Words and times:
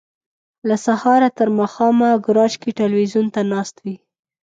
له 0.67 0.75
سهاره 0.85 1.29
تر 1.37 1.47
ماښامه 1.57 2.09
ګراج 2.25 2.53
کې 2.61 2.75
ټلویزیون 2.79 3.27
ته 3.35 3.41
ناست 3.51 3.75
وي. 3.83 3.95